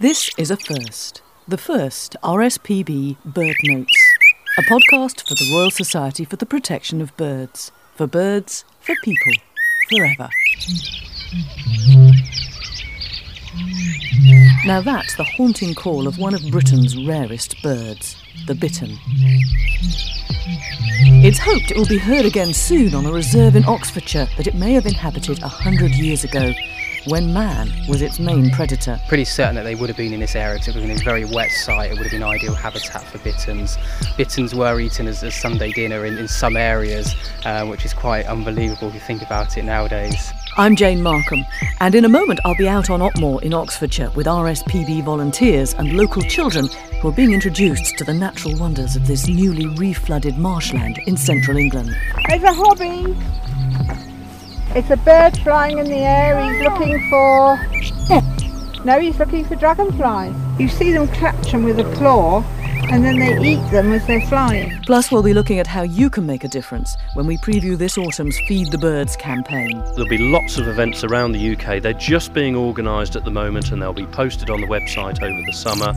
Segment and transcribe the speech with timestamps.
[0.00, 1.22] This is a first.
[1.48, 4.14] The first RSPB Bird Notes,
[4.56, 7.72] a podcast for the Royal Society for the Protection of Birds.
[7.96, 9.32] For birds, for people,
[9.90, 10.28] forever.
[14.64, 18.96] Now that's the haunting call of one of Britain's rarest birds, the bittern.
[21.20, 24.54] It's hoped it will be heard again soon on a reserve in Oxfordshire that it
[24.54, 26.52] may have inhabited a hundred years ago,
[27.06, 29.00] when man was its main predator.
[29.08, 31.00] Pretty certain that they would have been in this area because it would have been
[31.00, 31.90] a very wet site.
[31.90, 33.78] It would have been ideal habitat for bitterns.
[34.16, 37.14] Bitterns were eaten as a Sunday dinner in, in some areas,
[37.44, 40.32] uh, which is quite unbelievable if you think about it nowadays.
[40.56, 41.44] I'm Jane Markham,
[41.80, 45.96] and in a moment I'll be out on Otmoor in Oxfordshire with RSPB volunteers and
[45.96, 46.66] local children
[47.00, 51.56] who are being introduced to the natural wonders of this newly reflooded marshland in central
[51.56, 51.96] England.
[52.28, 53.16] It's a hobby.
[54.76, 56.52] It's a bird flying in the air.
[56.52, 58.84] He's looking for.
[58.84, 60.34] No, he's looking for dragonflies.
[60.58, 62.42] You see them catch them with a claw
[62.90, 64.82] and then they eat them as they're flying.
[64.86, 67.98] Plus, we'll be looking at how you can make a difference when we preview this
[67.98, 69.82] autumn's Feed the Birds campaign.
[69.94, 71.82] There'll be lots of events around the UK.
[71.82, 75.42] They're just being organised at the moment and they'll be posted on the website over
[75.46, 75.92] the summer.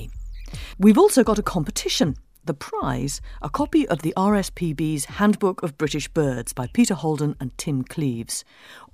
[0.78, 2.16] We've also got a competition.
[2.46, 7.50] The prize, a copy of the RSPB's Handbook of British Birds by Peter Holden and
[7.58, 8.42] Tim Cleeves.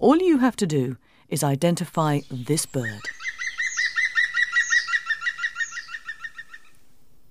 [0.01, 0.97] All you have to do
[1.29, 3.03] is identify this bird.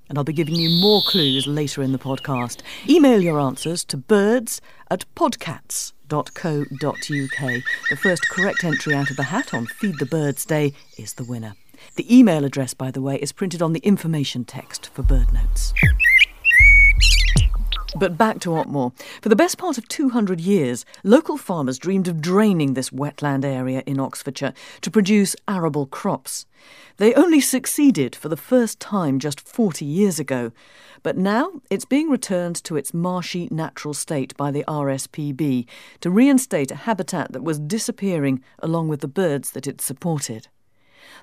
[0.10, 2.62] And I'll be giving you more clues later in the podcast.
[2.90, 5.94] Email your answers to birds at podcats.co.uk.
[7.90, 11.24] The first correct entry out of the hat on Feed the Birds Day is the
[11.24, 11.54] winner.
[11.96, 15.74] The email address, by the way, is printed on the information text for bird notes.
[17.96, 18.94] But back to Otmoor.
[19.20, 23.82] For the best part of 200 years, local farmers dreamed of draining this wetland area
[23.88, 26.46] in Oxfordshire to produce arable crops.
[26.98, 30.52] They only succeeded for the first time just 40 years ago,
[31.02, 35.66] but now it's being returned to its marshy natural state by the RSPB
[36.02, 40.48] to reinstate a habitat that was disappearing along with the birds that it supported.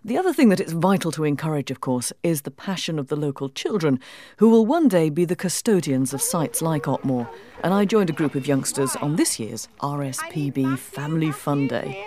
[0.05, 3.17] The other thing that it's vital to encourage, of course, is the passion of the
[3.17, 4.01] local children,
[4.39, 7.29] who will one day be the custodians of sites like Otmoor.
[7.63, 12.05] And I joined a group of youngsters on this year's RSPB Family Fun Day.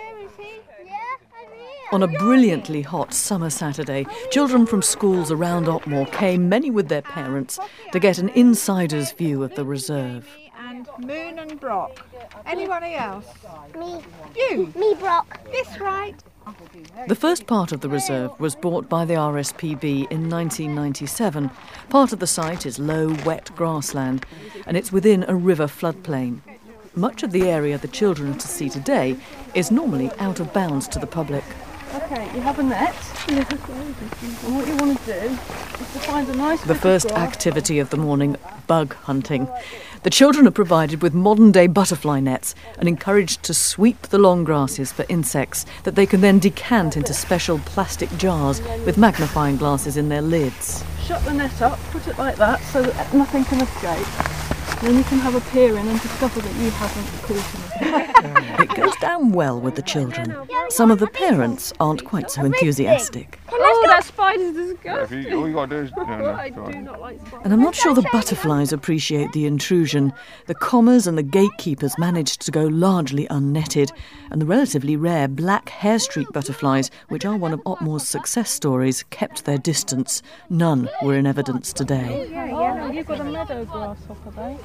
[1.92, 7.02] On a brilliantly hot summer Saturday, children from schools around Otmoor came, many with their
[7.02, 7.58] parents,
[7.90, 10.28] to get an insider's view of the reserve.
[10.56, 12.06] And Moon and Brock.
[12.46, 13.26] Anybody else?
[13.76, 14.00] Me.
[14.36, 14.72] You?
[14.76, 15.40] Me, Brock.
[15.50, 16.14] This right.
[17.08, 21.50] The first part of the reserve was bought by the RSPB in 1997.
[21.88, 24.26] Part of the site is low, wet grassland,
[24.66, 26.40] and it's within a river floodplain.
[26.94, 29.16] Much of the area the children are to see today
[29.54, 31.44] is normally out of bounds to the public.
[31.92, 32.94] Okay, you have a net.
[33.28, 33.44] and
[34.54, 37.96] what you want to do is to find a nice The first activity of the
[37.96, 38.36] morning
[38.68, 39.48] bug hunting.
[40.04, 44.44] The children are provided with modern day butterfly nets and encouraged to sweep the long
[44.44, 49.96] grasses for insects that they can then decant into special plastic jars with magnifying glasses
[49.96, 50.84] in their lids.
[51.04, 54.29] Shut the net up, put it like that so that nothing can escape.
[54.82, 57.36] Then you can have a peer in and discover that you haven't caught
[57.82, 58.60] anything.
[58.60, 60.34] It goes down well with the children.
[60.68, 63.39] Some of the parents aren't quite so enthusiastic.
[63.52, 65.18] Oh, that spider's disgusting.
[65.20, 65.92] If you, all you got to do is.
[65.96, 66.72] No, no, I it's all right.
[66.72, 67.40] do not like spiders.
[67.44, 70.12] And I'm not sure the butterflies appreciate the intrusion.
[70.46, 73.92] The commas and the gatekeepers managed to go largely unnetted,
[74.30, 79.02] and the relatively rare black hair streak butterflies, which are one of Otmoor's success stories,
[79.10, 80.22] kept their distance.
[80.48, 82.28] None were in evidence today.
[82.52, 84.58] Oh, you've got a meadow grasshopper there.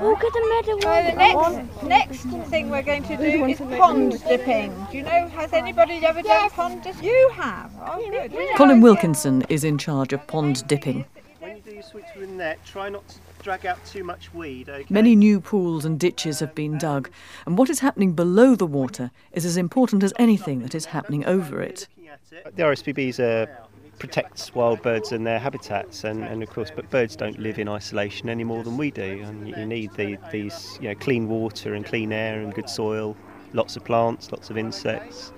[0.00, 0.80] Oh, get a medal.
[0.80, 4.74] So the next next thing we're going to do is pond dipping.
[4.90, 5.28] Do you know?
[5.28, 7.04] Has anybody ever done pond dipping?
[7.04, 7.70] You have.
[7.80, 8.23] Oh, good.
[8.56, 11.04] Colin Wilkinson is in charge of pond dipping.
[11.40, 14.32] When you do your switch with a net, try not to drag out too much
[14.32, 14.86] weed, okay?
[14.88, 17.10] Many new pools and ditches have been dug,
[17.44, 21.24] and what is happening below the water is as important as anything that is happening
[21.26, 21.86] over it.
[22.44, 23.46] The RSPB's uh,
[23.98, 27.68] protects wild birds and their habitats, and, and of course, but birds don't live in
[27.68, 31.74] isolation any more than we do, and you need the, these you know, clean water
[31.74, 33.16] and clean air and good soil,
[33.52, 35.32] lots of plants, lots of insects.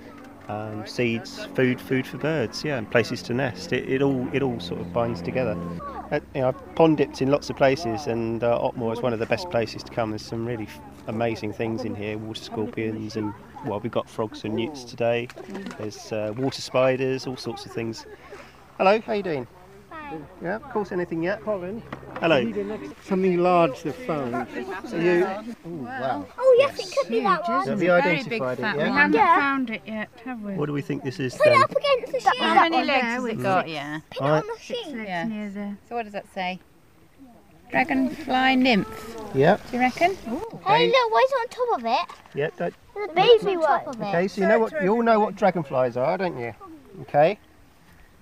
[0.49, 3.73] Um, seeds, food, food for birds, yeah, and places to nest.
[3.73, 5.59] It, it all, it all sort of binds together.
[6.13, 9.13] Uh, you know, I've pond dipped in lots of places, and uh, Otmoor is one
[9.13, 10.11] of the best places to come.
[10.11, 10.69] There's some really
[11.07, 13.33] amazing things in here water scorpions and
[13.65, 15.29] well we've got frogs and newts today
[15.79, 18.07] there's uh, water spiders all sorts of things
[18.79, 19.47] hello how you doing
[20.43, 21.83] yeah of course anything yet Colin,
[22.21, 22.39] hello
[23.03, 24.47] something large they've found.
[24.89, 27.67] so you oh wow Oh yes, it could be that one.
[27.69, 29.37] have you identified it We haven't Yeah.
[29.37, 30.55] found it yet, have we?
[30.55, 32.39] what do we think this is Put it up against the sheet.
[32.39, 33.69] How many legs has it got?
[33.69, 34.01] Yeah.
[34.11, 34.87] Put it on the sheet.
[34.89, 35.25] Yeah.
[35.25, 35.77] Near the...
[35.89, 36.61] So what does that say?
[37.71, 39.17] Dragonfly nymph.
[39.35, 40.15] yeah Do you reckon?
[40.65, 42.17] Hey, look, what's on top of it?
[42.35, 43.67] yeah don't, The baby one.
[43.67, 44.05] Top of it.
[44.05, 46.55] okay so you know what you all know what dragonflies are don't you
[47.03, 47.39] okay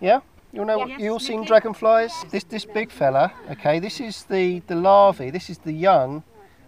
[0.00, 0.20] yeah
[0.54, 2.12] You'll know what you all seen dragonflies.
[2.30, 3.32] This this big fella.
[3.50, 5.30] Okay, this is the the larvae.
[5.30, 6.22] This is the young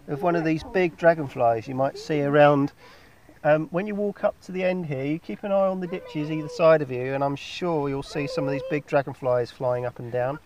[0.09, 2.73] of one of these big dragonflies you might see around.
[3.45, 5.87] Um, when you walk up to the end here, you keep an eye on the
[5.87, 9.51] ditches either side of you, and I'm sure you'll see some of these big dragonflies
[9.51, 10.37] flying up and down.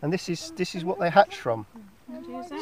[0.00, 1.66] And this is this is what they hatch from.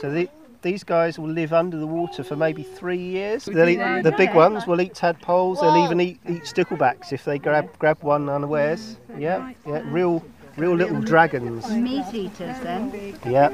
[0.01, 0.31] So the,
[0.63, 3.45] these guys will live under the water for maybe three years.
[3.45, 5.61] They'll eat, the big ones will eat tadpoles.
[5.61, 8.97] They'll even eat, eat sticklebacks if they grab grab one unawares.
[9.13, 9.21] Mm.
[9.21, 10.25] Yeah, yeah, real
[10.57, 11.71] real little dragons.
[11.71, 13.15] Meat eaters then.
[13.27, 13.51] Yeah.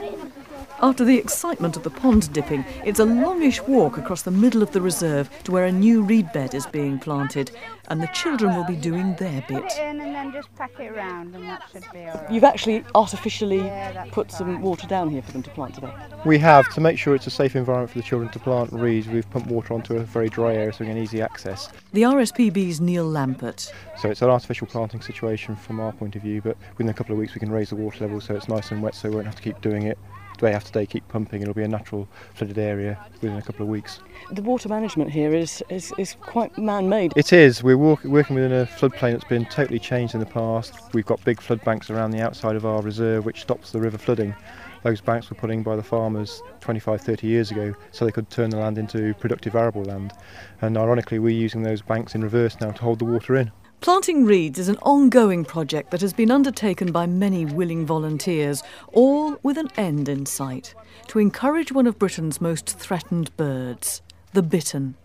[0.82, 4.72] After the excitement of the pond dipping, it's a longish walk across the middle of
[4.72, 7.50] the reserve to where a new reed bed is being planted,
[7.88, 9.64] and the children will be doing their Put bit.
[9.64, 12.30] it in and then just pack it around and that should be alright.
[12.30, 15.92] You've actually artificially Yeah, that's put some water down here for them to plant today.
[16.26, 19.08] We have, to make sure it's a safe environment for the children to plant reeds,
[19.08, 21.70] we've pumped water onto a very dry area so we can easy access.
[21.94, 23.72] The RSPB's Neil Lampert.
[23.96, 27.14] So it's an artificial planting situation from our point of view, but within a couple
[27.14, 29.14] of weeks we can raise the water level so it's nice and wet so we
[29.14, 29.96] won't have to keep doing it
[30.38, 31.42] day after day, keep pumping.
[31.42, 34.00] It'll be a natural flooded area within a couple of weeks.
[34.30, 37.12] The water management here is, is, is quite man-made.
[37.16, 37.62] It is.
[37.62, 40.74] We're walk, working within a floodplain that's been totally changed in the past.
[40.92, 43.98] We've got big flood banks around the outside of our reserve which stops the river
[43.98, 44.34] flooding.
[44.82, 48.30] Those banks were put in by the farmers 25, 30 years ago so they could
[48.30, 50.12] turn the land into productive arable land.
[50.60, 53.50] And ironically, we're using those banks in reverse now to hold the water in.
[53.80, 58.62] Planting reeds is an ongoing project that has been undertaken by many willing volunteers,
[58.92, 60.74] all with an end in sight
[61.08, 64.02] to encourage one of Britain's most threatened birds,
[64.32, 64.96] the bittern.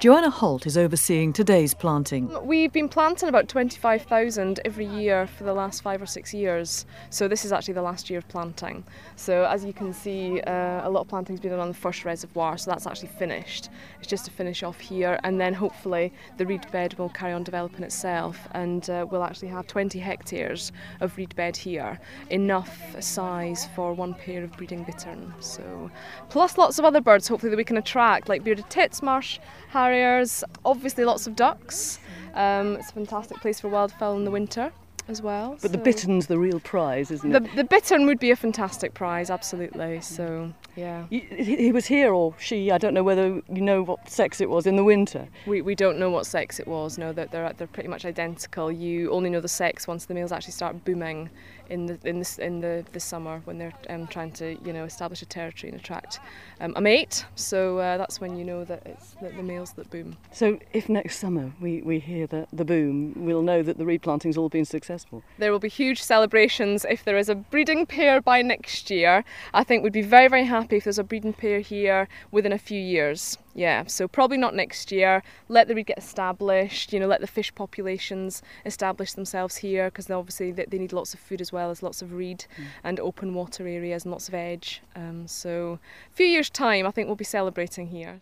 [0.00, 2.28] Joanna Holt is overseeing today's planting.
[2.44, 6.84] We've been planting about 25,000 every year for the last five or six years.
[7.08, 8.84] So this is actually the last year of planting.
[9.16, 12.04] So as you can see, uh, a lot of planting's been done on the first
[12.04, 13.70] reservoir, so that's actually finished.
[13.98, 17.42] It's just to finish off here, and then hopefully the reed bed will carry on
[17.42, 20.70] developing itself, and uh, we'll actually have 20 hectares
[21.00, 21.98] of reed bed here,
[22.28, 25.32] enough size for one pair of breeding bittern.
[25.40, 25.90] So
[26.28, 29.38] plus lots of other birds, hopefully that we can attract, like bearded titmouse,
[29.84, 31.98] harriers, obviously lots of ducks.
[32.34, 34.72] Um, it's a fantastic place for wildfowl in the winter
[35.06, 35.58] as well.
[35.60, 37.56] But the bittern's the real prize, isn't the, it?
[37.56, 40.00] the bittern would be a fantastic prize, absolutely.
[40.00, 41.06] So, yeah.
[41.10, 44.48] He he was here, or she, I don't know whether you know what sex it
[44.48, 45.28] was, in the winter.
[45.46, 46.96] We, we don't know what sex it was.
[46.96, 48.72] No, that they're they're pretty much identical.
[48.72, 51.28] You only know the sex once the males actually start booming
[51.70, 54.84] in the in the in the, the summer when they're um, trying to you know
[54.84, 56.20] establish a territory and attract
[56.60, 57.24] um, a mate.
[57.34, 60.16] So uh, that's when you know that it's the, the males that boom.
[60.32, 64.36] So if next summer we, we hear the, the boom, we'll know that the replanting's
[64.36, 65.22] all been successful.
[65.38, 69.24] There will be huge celebrations if there is a breeding pair by next year.
[69.52, 72.58] I think we'd be very, very happy if there's a breeding pair here within a
[72.58, 73.38] few years.
[73.54, 75.22] Yeah, so probably not next year.
[75.48, 80.10] Let the reed get established, you know, let the fish populations establish themselves here because
[80.10, 82.46] obviously they, they need lots of food as well as lots of reed
[82.82, 84.82] and open water areas and lots of edge.
[84.96, 85.78] Um, so
[86.10, 88.18] a few years' time, I think we'll be celebrating here.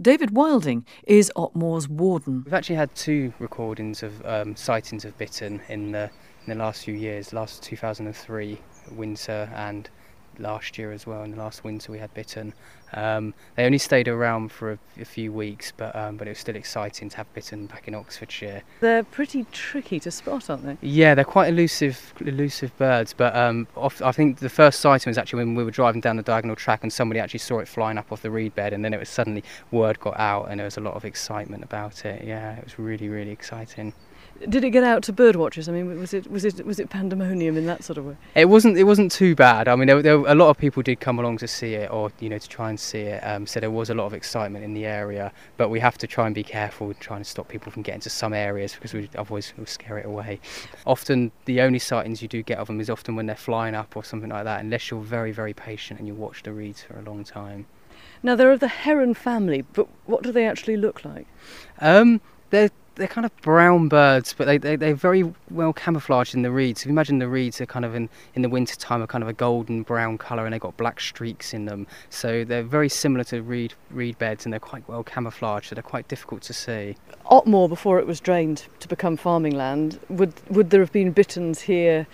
[0.00, 2.42] David Wilding is Otmoor's warden.
[2.44, 6.08] We've actually had two recordings of um, sightings of bittern in the
[6.46, 7.32] in the last few years.
[7.32, 8.58] Last 2003
[8.92, 9.90] winter and
[10.38, 11.24] last year as well.
[11.24, 12.54] In the last winter we had bittern.
[12.92, 16.38] Um, they only stayed around for a, a few weeks, but um, but it was
[16.38, 18.62] still exciting to have bittern back in Oxfordshire.
[18.80, 20.76] They're pretty tricky to spot, aren't they?
[20.80, 23.12] Yeah, they're quite elusive, elusive birds.
[23.12, 26.16] But um, off, I think the first sighting was actually when we were driving down
[26.16, 28.84] the diagonal track and somebody actually saw it flying up off the reed bed, and
[28.84, 32.04] then it was suddenly word got out and there was a lot of excitement about
[32.04, 32.24] it.
[32.24, 33.92] Yeah, it was really, really exciting.
[34.46, 35.68] Did it get out to bird watchers?
[35.68, 38.16] I mean, was it was it was it pandemonium in that sort of way?
[38.36, 38.78] It wasn't.
[38.78, 39.66] It wasn't too bad.
[39.66, 42.12] I mean, there, there, a lot of people did come along to see it, or
[42.20, 43.20] you know, to try and see it.
[43.22, 45.32] Um, so there was a lot of excitement in the area.
[45.56, 48.10] But we have to try and be careful, trying to stop people from getting to
[48.10, 50.38] some areas because we otherwise we'll scare it away.
[50.86, 53.96] Often, the only sightings you do get of them is often when they're flying up
[53.96, 54.60] or something like that.
[54.60, 57.66] Unless you're very, very patient and you watch the reeds for a long time.
[58.22, 61.26] Now they're of the heron family, but what do they actually look like?
[61.80, 66.42] Um, they're they're kind of brown birds, but they, they, they're very well camouflaged in
[66.42, 66.82] the reeds.
[66.82, 69.22] If you imagine the reeds are kind of in, in the winter time are kind
[69.22, 71.86] of a golden brown colour and they've got black streaks in them.
[72.10, 75.82] So they're very similar to reed, reed beds and they're quite well camouflaged, so they're
[75.82, 76.96] quite difficult to see.
[77.26, 81.60] Otmoor, before it was drained to become farming land, would, would there have been bitterns
[81.62, 82.06] here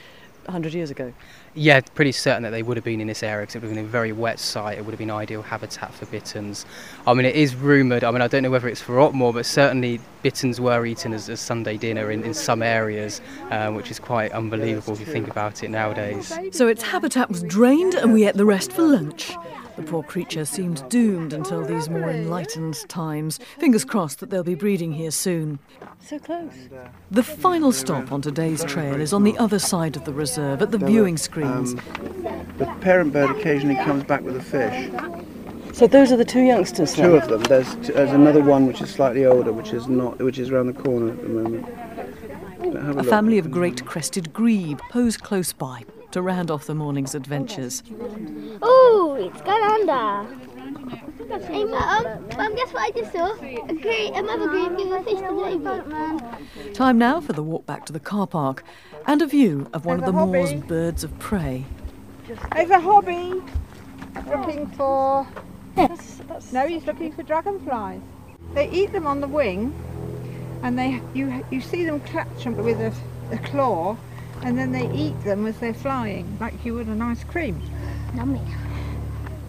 [0.44, 1.12] 100 years ago?
[1.56, 3.76] Yeah, pretty certain that they would have been in this area because it would have
[3.76, 4.76] been a very wet site.
[4.76, 6.66] It would have been ideal habitat for bitterns.
[7.06, 9.46] I mean, it is rumoured, I mean, I don't know whether it's for Otmoor, but
[9.46, 13.20] certainly bitterns were eaten as a Sunday dinner in, in some areas,
[13.50, 16.36] um, which is quite unbelievable if you think about it nowadays.
[16.50, 19.32] So its habitat was drained and we ate the rest for lunch.
[19.76, 23.40] The poor creature seemed doomed until these more enlightened times.
[23.58, 25.58] Fingers crossed that they'll be breeding here soon.
[26.00, 26.52] So close.
[27.10, 30.70] The final stop on today's trail is on the other side of the reserve at
[30.70, 31.74] the viewing screens.
[32.58, 34.90] The parent bird occasionally comes back with a fish.
[35.72, 37.08] So those are the two youngsters now?
[37.08, 37.42] Two of them.
[37.42, 40.72] There's, there's another one which is slightly older, which is not, which is around the
[40.72, 41.66] corner at the moment.
[42.72, 46.74] But have A family of great crested grebe pose close by to round off the
[46.74, 47.82] morning's adventures.
[48.62, 50.44] Oh, it's gone under.
[51.46, 52.04] Hey, Mum,
[52.36, 53.34] Mum, guess what I just saw?
[53.34, 56.30] A great, a mother grebe give a fish to the
[56.62, 56.72] baby.
[56.74, 58.62] Time now for the walk back to the car park
[59.06, 61.64] and a view of one of the There's moor's birds of prey.
[62.26, 63.42] There's a hobby
[64.26, 65.26] looking for.
[66.52, 68.00] No, he's looking for dragonflies.
[68.52, 69.74] They eat them on the wing,
[70.64, 72.92] and they you you see them catch them with a,
[73.32, 73.96] a claw,
[74.42, 77.62] and then they eat them as they're flying, like you would an ice cream.
[78.16, 78.40] Yummy.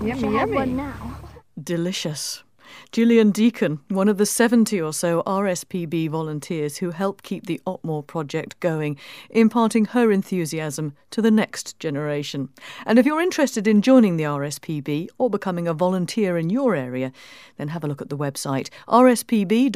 [0.02, 0.56] Yummy, Wish I yummy.
[0.56, 1.18] one now.
[1.62, 2.45] Delicious.
[2.92, 8.06] Gillian Deacon, one of the 70 or so RSPB volunteers who help keep the Otmoor
[8.06, 8.98] project going,
[9.30, 12.50] imparting her enthusiasm to the next generation.
[12.86, 17.12] And if you're interested in joining the RSPB or becoming a volunteer in your area,
[17.58, 19.70] then have a look at the website rspb.org.uk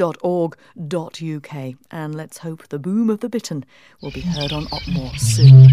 [1.90, 3.64] and let's hope the boom of the bittern
[4.02, 5.68] will be heard on Otmoor soon.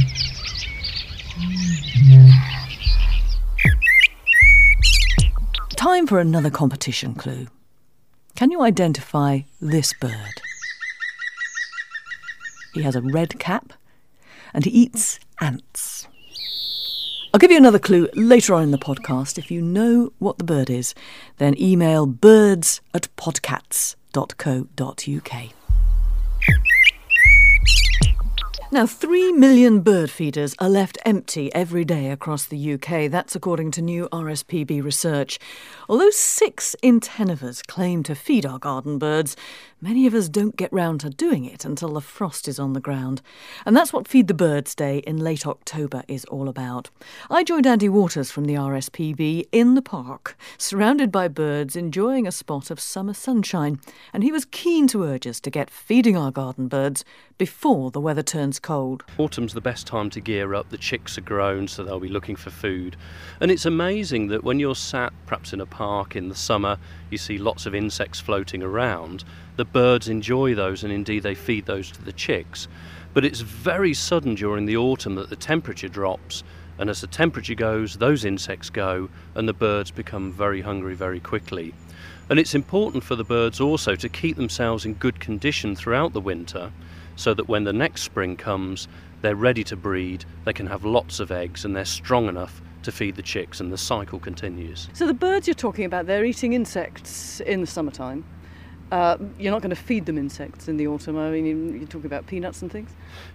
[5.88, 7.48] Time for another competition clue.
[8.36, 10.42] Can you identify this bird?
[12.74, 13.72] He has a red cap
[14.54, 16.10] and he eats ants.
[17.34, 19.38] I'll give you another clue later on in the podcast.
[19.38, 20.94] If you know what the bird is,
[21.38, 25.67] then email birds at podcats.co.uk.
[28.70, 33.10] Now, three million bird feeders are left empty every day across the UK.
[33.10, 35.40] That's according to new RSPB research.
[35.88, 39.38] Although six in ten of us claim to feed our garden birds,
[39.80, 42.80] many of us don't get round to doing it until the frost is on the
[42.80, 43.22] ground.
[43.66, 46.90] And that's what Feed the Birds Day in late October is all about.
[47.30, 52.32] I joined Andy Waters from the RSPB in the park, surrounded by birds, enjoying a
[52.32, 53.80] spot of summer sunshine.
[54.14, 57.06] And he was keen to urge us to get feeding our garden birds
[57.38, 59.04] before the weather turns cold.
[59.18, 60.70] Autumn's the best time to gear up.
[60.70, 62.98] The chicks are grown, so they'll be looking for food.
[63.40, 66.78] And it's amazing that when you're sat perhaps in a park in the summer,
[67.12, 69.24] you see lots of insects floating around.
[69.58, 72.68] The birds enjoy those, and indeed they feed those to the chicks.
[73.14, 76.44] But it's very sudden during the autumn that the temperature drops.
[76.78, 81.20] And as the temperature goes, those insects go, and the birds become very hungry very
[81.20, 81.74] quickly.
[82.30, 86.22] And it's important for the birds also to keep themselves in good condition throughout the
[86.22, 86.72] winter
[87.16, 88.88] so that when the next spring comes,
[89.22, 92.92] they're ready to breed, they can have lots of eggs, and they're strong enough to
[92.92, 94.88] feed the chicks, and the cycle continues.
[94.94, 98.24] So the birds you're talking about, they're eating insects in the summertime.
[98.92, 101.18] Uh, you're not going to feed them insects in the autumn.
[101.18, 102.90] I mean, you- you're talking about peanuts and things.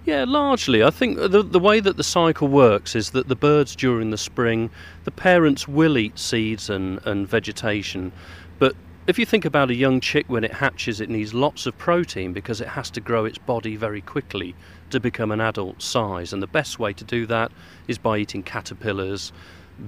[0.06, 0.82] Yeah, largely.
[0.82, 4.16] I think the, the way that the cycle works is that the birds during the
[4.16, 4.70] spring,
[5.04, 8.12] the parents will eat seeds and, and vegetation.
[8.58, 8.74] But
[9.06, 12.32] if you think about a young chick when it hatches, it needs lots of protein
[12.32, 14.54] because it has to grow its body very quickly
[14.88, 16.32] to become an adult size.
[16.32, 17.52] And the best way to do that
[17.88, 19.32] is by eating caterpillars,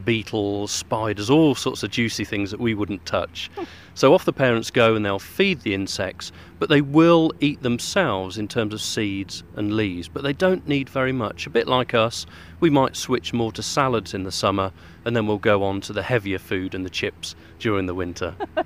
[0.05, 3.51] beetles, spiders, all sorts of juicy things that we wouldn't touch.
[3.97, 8.39] So off the parents go and they'll feed the insects, but they will eat themselves
[8.39, 11.47] in terms of seeds and leaves, but they don't need very much.
[11.47, 12.27] A bit like us,
[12.59, 14.73] we might switch more to salads in the summer
[15.05, 18.35] and then we'll go on to the heavier food and the chips during the winter.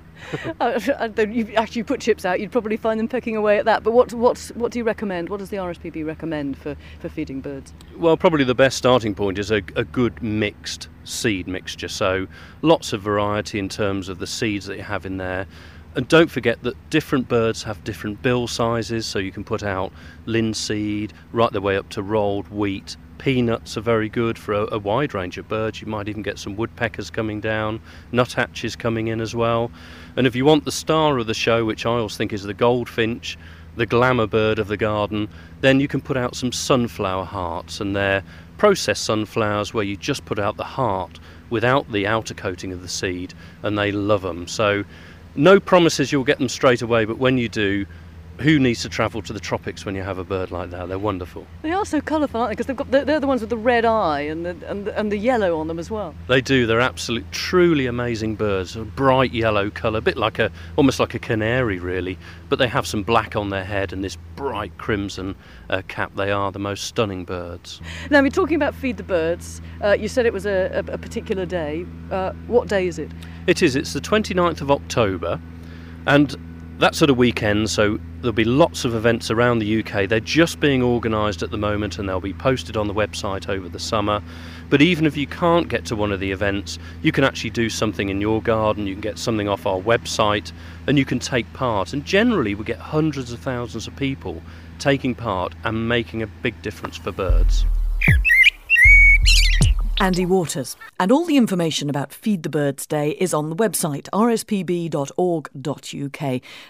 [0.59, 0.77] Uh,
[1.17, 3.83] you actually put chips out, you'd probably find them pecking away at that.
[3.83, 5.29] But what, what, what do you recommend?
[5.29, 7.73] What does the RSPB recommend for, for feeding birds?
[7.95, 11.87] Well, probably the best starting point is a, a good mixed seed mixture.
[11.87, 12.27] So
[12.61, 15.47] lots of variety in terms of the seeds that you have in there.
[15.95, 19.91] And don't forget that different birds have different bill sizes, so you can put out
[20.25, 22.95] linseed right the way up to rolled wheat.
[23.19, 25.81] Peanuts are very good for a, a wide range of birds.
[25.81, 29.69] You might even get some woodpeckers coming down, nuthatches coming in as well.
[30.15, 32.53] And if you want the star of the show, which I always think is the
[32.53, 33.37] goldfinch,
[33.75, 35.29] the glamour bird of the garden,
[35.61, 38.23] then you can put out some sunflower hearts, and they're
[38.57, 42.87] processed sunflowers where you just put out the heart without the outer coating of the
[42.87, 43.33] seed,
[43.63, 44.47] and they love them.
[44.47, 44.85] So,
[45.35, 47.85] no promises you'll get them straight away, but when you do,
[48.39, 50.87] who needs to travel to the tropics when you have a bird like that?
[50.87, 51.45] They're wonderful.
[51.61, 52.53] They are so colourful, aren't they?
[52.53, 54.97] Because they've got they're, they're the ones with the red eye and the, and the
[54.97, 56.15] and the yellow on them as well.
[56.27, 56.65] They do.
[56.65, 58.75] They're absolute, truly amazing birds.
[58.75, 62.17] A bright yellow colour, a bit like a, almost like a canary, really.
[62.47, 65.35] But they have some black on their head and this bright crimson
[65.69, 66.15] uh, cap.
[66.15, 67.81] They are the most stunning birds.
[68.09, 69.61] Now, we're talking about feed the birds.
[69.83, 71.85] Uh, you said it was a, a, a particular day.
[72.09, 73.11] Uh, what day is it?
[73.47, 73.75] It is.
[73.75, 75.41] It's the 29th of October,
[76.07, 76.35] and
[76.79, 80.07] that's at a weekend, so there'll be lots of events around the UK.
[80.09, 83.69] They're just being organised at the moment and they'll be posted on the website over
[83.69, 84.21] the summer.
[84.69, 87.69] But even if you can't get to one of the events, you can actually do
[87.69, 90.51] something in your garden, you can get something off our website,
[90.85, 91.93] and you can take part.
[91.93, 94.41] And generally, we get hundreds of thousands of people
[94.77, 97.65] taking part and making a big difference for birds.
[99.99, 100.77] Andy Waters.
[100.97, 105.01] And all the information about Feed the Birds Day is on the website rspb.org.uk.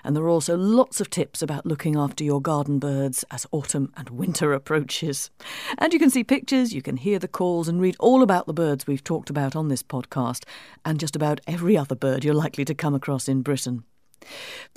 [0.04, 3.94] And there are also lots of tips about looking after your garden birds as autumn
[3.96, 5.30] and winter approaches.
[5.78, 8.54] And you can see pictures, you can hear the calls, and read all about the
[8.54, 10.46] birds we've talked about on this podcast,
[10.84, 13.84] and just about every other bird you're likely to come across in Britain.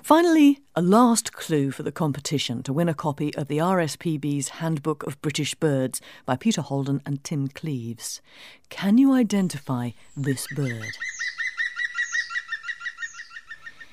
[0.03, 5.03] Finally, a last clue for the competition to win a copy of the RSPB's Handbook
[5.05, 8.21] of British Birds by Peter Holden and Tim Cleeves.
[8.69, 10.93] Can you identify this bird?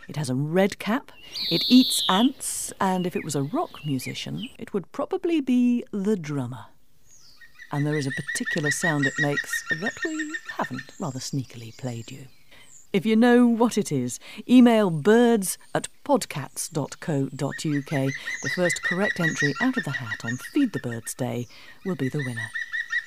[0.08, 1.12] It has a red cap,
[1.52, 6.16] it eats ants, and if it was a rock musician, it would probably be the
[6.16, 6.66] drummer.
[7.72, 12.26] And there is a particular sound it makes that we haven't rather sneakily played you.
[12.92, 14.20] If you know what it is,
[14.50, 17.30] email birds at podcats.co.uk.
[17.32, 21.46] The first correct entry out of the hat on Feed the Birds Day
[21.86, 22.50] will be the winner.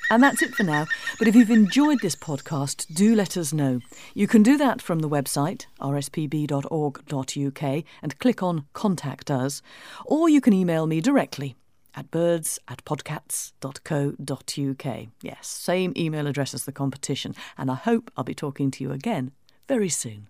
[0.09, 0.85] And that's it for now.
[1.19, 3.81] But if you've enjoyed this podcast, do let us know.
[4.13, 9.61] You can do that from the website, rspb.org.uk, and click on Contact Us.
[10.05, 11.57] Or you can email me directly
[11.93, 15.07] at birds at podcats.co.uk.
[15.21, 17.35] Yes, same email address as the competition.
[17.57, 19.33] And I hope I'll be talking to you again
[19.67, 20.27] very soon.